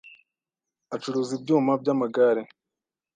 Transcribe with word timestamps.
acuruza 0.95 1.31
ibyuma 1.37 1.71
by’amagare 1.81 2.41